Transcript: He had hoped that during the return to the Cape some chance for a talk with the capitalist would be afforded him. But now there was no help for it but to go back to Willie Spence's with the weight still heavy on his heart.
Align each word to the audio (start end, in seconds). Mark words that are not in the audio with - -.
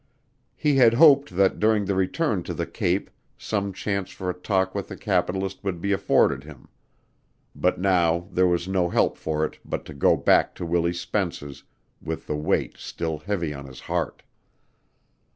He 0.55 0.77
had 0.77 0.95
hoped 0.95 1.35
that 1.35 1.59
during 1.59 1.85
the 1.85 1.93
return 1.93 2.41
to 2.49 2.55
the 2.55 2.65
Cape 2.65 3.11
some 3.37 3.71
chance 3.71 4.09
for 4.09 4.31
a 4.31 4.33
talk 4.33 4.73
with 4.73 4.87
the 4.87 4.97
capitalist 4.97 5.63
would 5.63 5.79
be 5.79 5.91
afforded 5.91 6.43
him. 6.43 6.69
But 7.53 7.79
now 7.79 8.27
there 8.31 8.47
was 8.47 8.67
no 8.67 8.89
help 8.89 9.15
for 9.15 9.45
it 9.45 9.59
but 9.63 9.85
to 9.85 9.93
go 9.93 10.17
back 10.17 10.55
to 10.55 10.65
Willie 10.65 10.91
Spence's 10.91 11.61
with 12.01 12.25
the 12.25 12.35
weight 12.35 12.77
still 12.77 13.19
heavy 13.19 13.53
on 13.53 13.67
his 13.67 13.81
heart. 13.81 14.23